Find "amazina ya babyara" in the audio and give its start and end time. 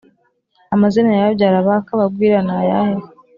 0.75-1.67